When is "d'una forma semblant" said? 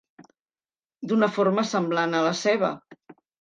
1.11-2.17